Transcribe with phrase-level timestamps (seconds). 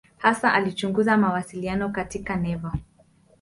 [0.17, 2.73] Hasa alichunguza mawasiliano katika neva.